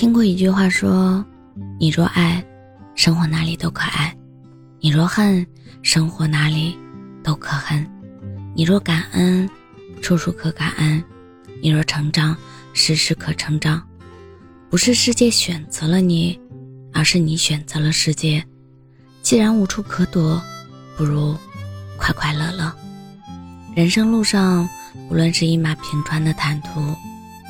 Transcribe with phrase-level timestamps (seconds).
[0.00, 1.22] 听过一句话说
[1.78, 2.42] ：“你若爱，
[2.94, 4.10] 生活哪里都可爱；
[4.80, 5.46] 你若恨，
[5.82, 6.74] 生活哪里
[7.22, 7.84] 都可恨；
[8.56, 9.46] 你若感恩，
[10.00, 11.02] 处处可感恩；
[11.60, 12.34] 你若成长，
[12.72, 13.86] 时时可成长。
[14.70, 16.40] 不是世界选择了你，
[16.94, 18.42] 而是你选择了世界。
[19.20, 20.40] 既然无处可躲，
[20.96, 21.36] 不如
[21.98, 22.74] 快快乐乐。
[23.76, 24.66] 人生路上，
[25.10, 26.96] 无论是一马平川的坦途，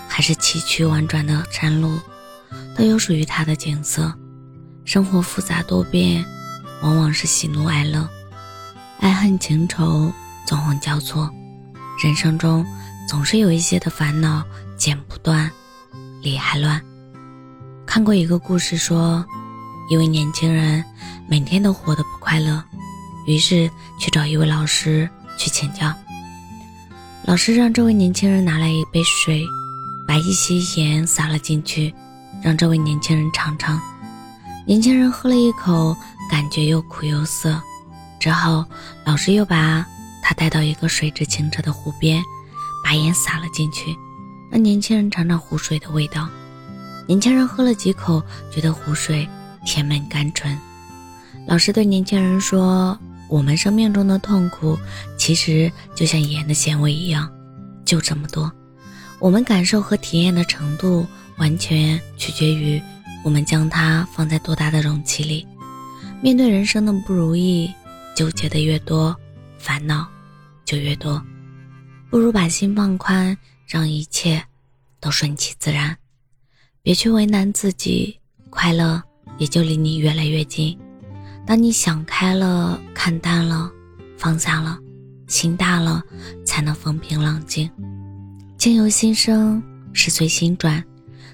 [0.09, 1.96] 还是崎岖婉转的山路。”
[2.77, 4.12] 都有属于它的景色。
[4.84, 6.24] 生活复杂多变，
[6.83, 8.09] 往往是喜怒哀乐、
[8.98, 10.12] 爱恨情仇
[10.47, 11.30] 纵横交错。
[12.02, 12.64] 人生中
[13.09, 14.42] 总是有一些的烦恼
[14.77, 15.51] 剪不断，
[16.23, 16.80] 理还乱。
[17.87, 19.25] 看过一个故事，说
[19.91, 20.84] 一位年轻人
[21.28, 22.62] 每天都活得不快乐，
[23.27, 25.92] 于是去找一位老师去请教。
[27.27, 29.44] 老师让这位年轻人拿来一杯水，
[30.09, 31.94] 把一些盐撒了进去。
[32.42, 33.80] 让这位年轻人尝尝。
[34.66, 35.96] 年轻人喝了一口，
[36.30, 37.60] 感觉又苦又涩。
[38.20, 38.64] 之后，
[39.05, 39.84] 老师又把
[40.22, 42.22] 他带到一个水质清澈的湖边，
[42.84, 43.97] 把盐撒了进去，
[44.50, 46.28] 让年轻人尝尝湖水的味道。
[47.06, 49.28] 年轻人喝了几口，觉得湖水
[49.64, 50.56] 甜美甘醇。
[51.47, 52.97] 老师对年轻人说
[53.28, 54.78] ：“我们生命中的痛苦，
[55.19, 57.28] 其实就像盐的咸味一样，
[57.84, 58.52] 就这么多。
[59.19, 61.06] 我们感受和体验的程度。”
[61.41, 62.80] 完全取决于
[63.24, 65.47] 我们将它放在多大的容器里。
[66.22, 67.72] 面对人生的不如意，
[68.14, 69.16] 纠结的越多，
[69.58, 70.06] 烦恼
[70.66, 71.20] 就越多。
[72.10, 74.44] 不如把心放宽，让一切
[75.00, 75.97] 都顺其自然，
[76.82, 78.19] 别去为难自己，
[78.50, 79.02] 快乐
[79.38, 80.78] 也就离你越来越近。
[81.47, 83.70] 当你想开了，看淡了，
[84.19, 84.78] 放下了，
[85.27, 86.02] 心大了，
[86.44, 87.70] 才能风平浪静。
[88.58, 89.62] 境由心生，
[89.94, 90.84] 事随心转。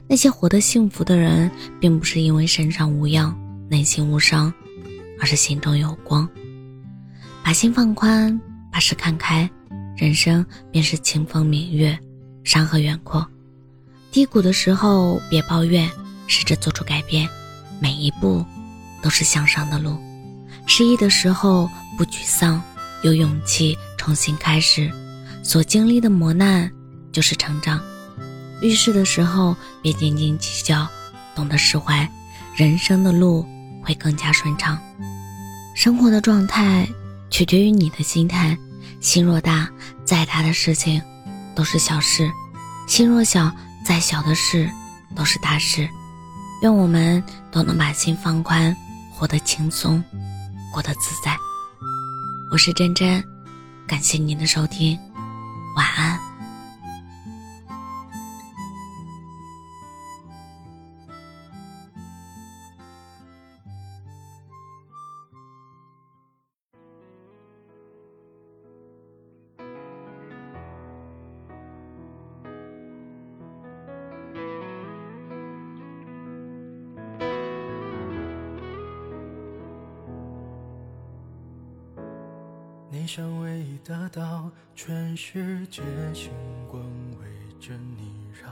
[0.08, 1.50] 那些活得幸福的人，
[1.80, 3.36] 并不是因为身上无恙、
[3.68, 4.52] 内心无伤，
[5.20, 6.28] 而是心中有光。
[7.42, 8.40] 把心放宽，
[8.72, 9.48] 把事看开，
[9.96, 11.98] 人生便是清风明月，
[12.44, 13.26] 山河远阔。
[14.12, 15.90] 低谷的时候别抱怨，
[16.26, 17.28] 试着做出改变，
[17.80, 18.44] 每一步
[19.02, 19.96] 都是向上的路。
[20.66, 21.68] 失意的时候
[21.98, 22.62] 不沮丧，
[23.02, 24.90] 有勇气重新开始。
[25.42, 26.70] 所经历的磨难，
[27.12, 27.80] 就是成长。
[28.60, 30.86] 遇事的时候别斤斤计较，
[31.34, 32.08] 懂得释怀，
[32.54, 33.46] 人生的路
[33.84, 34.78] 会更加顺畅。
[35.74, 36.88] 生活的状态
[37.30, 38.56] 取决于你的心态，
[39.00, 39.68] 心若大，
[40.04, 41.02] 再大的事情
[41.54, 42.26] 都是小事；
[42.86, 43.52] 心若小，
[43.84, 44.70] 再小的事
[45.14, 45.88] 都是大事。
[46.62, 48.74] 愿我们都能把心放宽，
[49.12, 50.02] 活得轻松，
[50.72, 51.36] 过得自在。
[52.50, 53.22] 我是真真，
[53.86, 54.98] 感谢您的收听，
[55.76, 56.25] 晚安。
[82.98, 85.82] 你想唯一得到全世界
[86.14, 86.32] 星
[86.66, 86.82] 光
[87.20, 87.26] 围
[87.60, 88.48] 着你绕，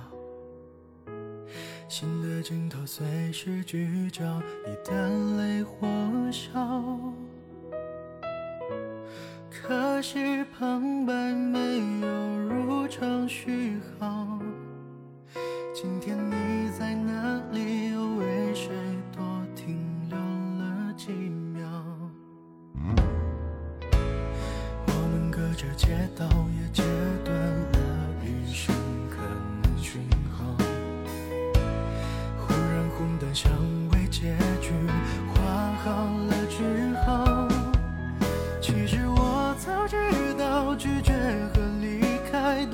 [1.89, 5.89] 心的尽头随时聚焦你的泪或
[6.31, 6.53] 笑。
[9.51, 14.39] 可惜旁白没有如常序号，
[15.75, 16.34] 今天你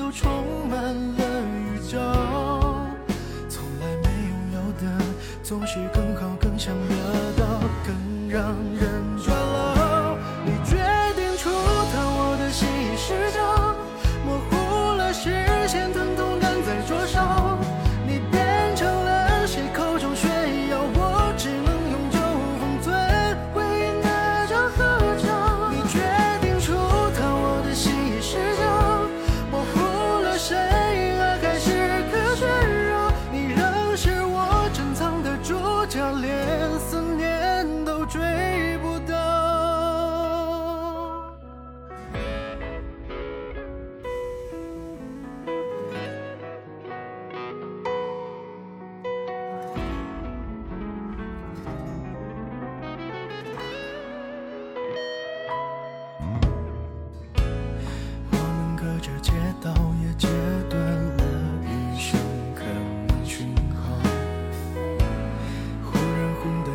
[0.00, 0.30] 都充
[0.70, 1.98] 满了宇宙，
[3.50, 5.04] 从来没拥有的
[5.42, 6.94] 总是更好，更想得
[7.36, 7.44] 到，
[7.84, 8.99] 更让人。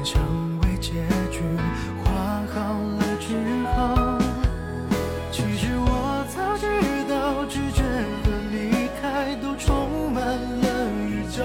[0.05, 0.21] 成
[0.61, 0.91] 为结
[1.31, 1.41] 局
[2.03, 2.13] 画
[2.53, 3.33] 好了句
[3.75, 4.19] 号
[5.31, 6.67] 其实我早知
[7.09, 7.81] 道直觉
[8.21, 11.41] 和离开都充满了预兆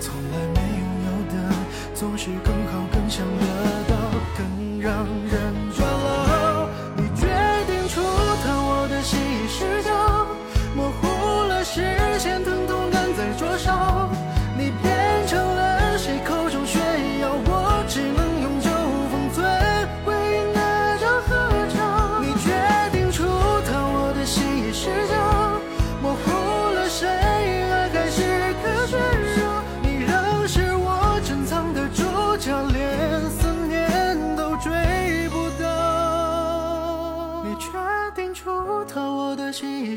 [0.00, 1.54] 从来没拥有的
[1.92, 3.71] 总是更好更想的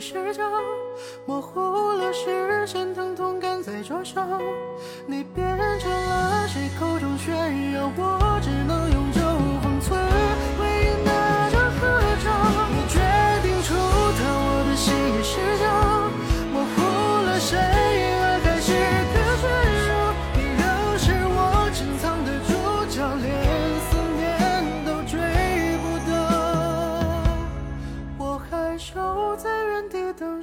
[0.07, 0.44] 视角，
[1.25, 4.22] 模糊了视线，疼痛感在灼烧。
[5.07, 5.44] 你变
[5.80, 7.92] 成了谁口中炫耀？
[7.98, 8.85] 我只能。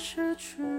[0.03, 0.72] 失去。